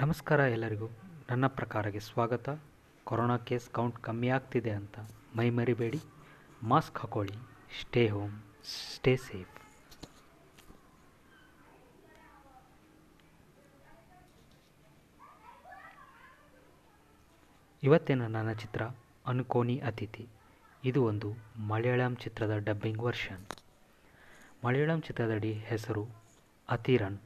ನಮಸ್ಕಾರ 0.00 0.40
ಎಲ್ಲರಿಗೂ. 0.40 0.88
ನನ್ನ 1.30 1.46
ಪ್ರಕಾರಕ್ಕೆ 1.46 2.00
ಸ್ವಾಗತ. 2.00 2.60
ಕೊರೋನಾ 3.04 3.36
ಕೇಸ್ 3.36 3.70
ಕೌಂಟ್ 3.70 3.98
ಕಮ್ಮಿ 3.98 4.28
ಆಗ್ತಿದೆ 4.28 4.70
ಅಂತ 4.70 4.98
ಮೈ 5.36 5.50
ಮರಿಬೇಡಿ. 5.50 6.00
ಮಾಸ್ಕ್ 6.62 6.98
ಹಾಕೊಳ್ಳಿ. 6.98 7.34
Stay 7.80 8.08
home. 8.08 8.42
Stay 8.64 9.16
safe. 9.16 9.48
ಇವತ್ತಿನ 17.82 18.26
ನನ್ನ 18.26 18.52
ಚಿತ್ರ? 18.52 18.82
ಅನುಕೋನಿ 19.26 19.78
ಅತಿಥಿ. 19.78 20.28
ಇದು 20.84 21.04
ಒಂದು 21.04 21.34
ಮಲಯಾಳಂ 21.58 22.16
ಚಿತ್ರದ 22.16 22.56
ಡಬ್ಬಿಂಗ್ 22.56 23.02
ವರ್ಷನ್. 23.02 23.46
ಮಲಯಾಳಂ 24.64 25.02
ಚಿತ್ರದಡಿ 25.02 25.52
ಹೆಸರು 25.52 26.06
ಅತಿರನ್. 26.68 27.18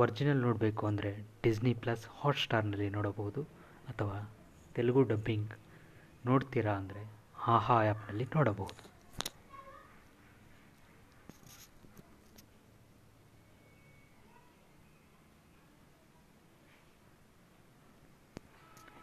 ಒರಿಜಿನಲ್ 0.00 0.40
ನೋಡಬೇಕು 0.40 0.82
ಅಂದರೆ 0.86 1.10
ಡಿಸ್ನಿ 1.44 1.72
ಪ್ಲಸ್ 1.74 2.04
ಹಾಟ್ಸ್ಟಾರ್ನಲ್ಲಿ 2.20 2.90
ನೋಡಬಹುದು 2.90 3.42
ಅಥವಾ 3.88 4.18
ತೆಲುಗು 4.74 5.02
ಡಬ್ಬಿಂಗ್ 5.02 5.52
ನೋಡ್ತೀರಾ 6.26 6.72
ಅಂದರೆ 6.72 7.02
ಆಹಾ 7.46 7.74
ಆ್ಯಪ್ನಲ್ಲಿ 7.74 8.26
ನೋಡಬಹುದು. 8.36 8.82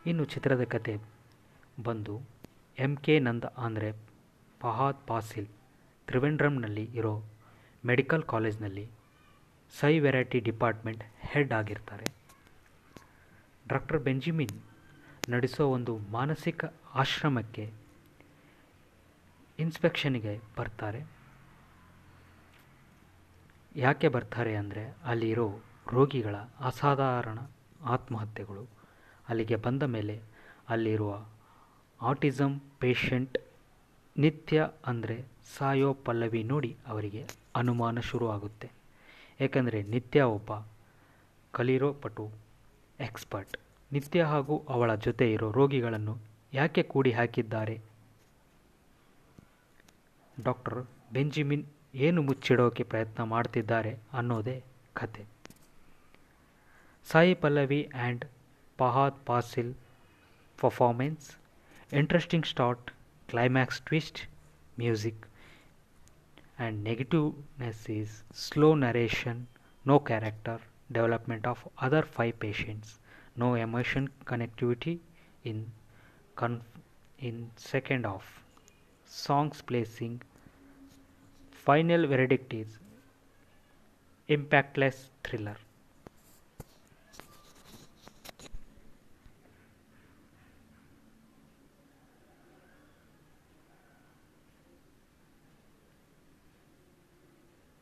ಇನ್ನು 0.06 0.26
ಚಿತ್ರದ 0.26 0.64
ಕತೆ 0.64 0.94
ಬಂದು 1.84 2.14
ಎಂ 2.80 2.98
ಕೆ 2.98 3.20
ನಂದ 3.20 3.46
ಅಂದರೆ 3.58 3.90
ಫಹಾದ್ 4.60 5.08
ಪಾಸಿಲ್ 5.08 5.48
ತ್ರಿವೆಂಡ್ರಮ್ನಲ್ಲಿ 6.08 6.86
ಇರೋ 6.94 7.14
ಮೆಡಿಕಲ್ 7.84 8.24
ಕಾಲೇಜ್ನಲ್ಲಿ 8.24 8.86
ಸೈ 9.74 9.92
ವೆರೈಟಿ 10.06 10.40
ಡಿಪಾರ್ಟ್ಮೆಂಟ್ 10.48 11.04
ಹೆಡ್ 11.32 11.54
ಆಗಿರ್ತಾರೆ. 11.58 12.08
ಡಾಕ್ಟರ್ 13.72 14.00
ಬೆಂಜಿಮಿನ್ 14.08 14.56
ನಡೆಸೋ 15.34 15.64
ಒಂದು 15.70 15.94
ಮಾನಸಿಕ 15.98 16.66
ಆಶ್ರಮಕ್ಕೆ 17.02 17.66
ಇನ್ಸ್ಪೆಕ್ಷನ್ಗೆ 19.60 20.34
ಬರ್ತಾರೆ. 20.58 21.02
ಯಾಕೆ 23.76 24.08
ಬರ್ತಾರೆ 24.16 24.56
ಅಂದರೆ 24.62 24.84
ಅಲ್ಲಿರೋ 25.12 25.48
ರೋಗಿಗಳ 25.96 26.36
ಅಸಾಧಾರಣ 26.70 27.40
ಆತ್ಮಹತ್ಯೆಗಳು. 27.96 28.64
ಅಲ್ಲಿಗೆ 29.30 29.56
ಬಂದ 29.66 29.84
ಮೇಲೆ 29.96 30.16
ಅಲ್ಲಿರುವ 30.76 31.12
ಆಟಿಸಮ್ 32.00 32.58
ಪೇಷಂಟ್ 32.80 33.38
ನಿತ್ಯ 34.16 34.68
ಅಂದರೆ 34.92 35.18
ಸಾಯೋ 35.58 35.94
ಪಲ್ಲವಿ 36.06 36.44
ನೋಡಿ 36.44 36.72
ಅವರಿಗೆ 36.88 37.22
ಅನುಮಾನ 37.56 38.00
ಶುರುವಾಗುತ್ತೆ. 38.10 38.68
ಏಕೆಂದರೆ 39.42 39.84
ನಿತ್ಯ 39.84 40.22
ಒಬ್ಬ 40.22 40.52
ಕಲಿರೋ 41.52 41.94
ಪಟು, 41.94 42.32
ಎಕ್ಸ್ಪರ್ಟ್. 43.00 43.58
ನಿತ್ಯ 43.92 44.24
ಹಾಗೂ 44.24 44.66
ಅವಳ 44.70 44.96
ಜೊತೆ 44.96 45.32
ಇರೋ 45.32 45.52
ರೋಗಿಗಳನ್ನು 45.52 46.18
ಯಾಕೆ 46.54 46.84
ಕೂಡಿ 46.84 47.12
ಹಾಕಿದ್ದಾರೆ? 47.12 47.82
ಡಾಕ್ಟರ್ 50.44 50.86
ಬೆಂಜಿಮಿನ್ 51.14 51.66
ಏನು 51.96 52.22
ಮುಚ್ಚಿಡೋಕೆ 52.22 52.84
ಪ್ರಯತ್ನ 52.84 53.24
ಮಾಡ್ತಿದ್ದಾರೆ 53.24 53.98
ಅನ್ನೋದೇ 54.14 54.64
ಕತೆ. 54.94 55.26
Sai 57.12 57.34
Pallavi 57.34 57.92
and 57.96 58.26
Fahadh 58.78 59.26
Faasil 59.26 59.76
performance, 60.58 61.36
interesting 61.94 62.46
start, 62.46 62.92
climax 63.30 63.82
twist, 63.82 64.22
music. 64.80 65.26
And 66.60 66.84
negativeness 66.86 67.88
is 67.90 68.24
slow 68.34 68.76
narration, 68.76 69.48
no 69.86 70.00
character 70.00 70.60
development 70.92 71.46
of 71.46 71.68
other 71.80 72.02
five 72.02 72.40
patients, 72.40 73.00
no 73.36 73.54
emotion 73.56 74.10
connectivity 74.26 75.00
in 75.44 75.72
conf- 76.36 76.80
in 77.20 77.52
second 77.56 78.06
half. 78.06 78.44
Songs 79.06 79.62
placing 79.62 80.22
final 81.52 82.08
verdict 82.08 82.54
is 82.54 82.80
impactless 84.30 85.10
thriller. 85.24 85.58